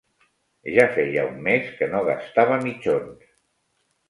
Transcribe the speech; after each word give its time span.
Ja 0.77 0.85
feia 0.95 1.25
un 1.33 1.37
mes 1.49 1.67
que 1.81 1.89
no 1.93 2.01
gastava 2.09 2.59
mitjons 2.65 3.31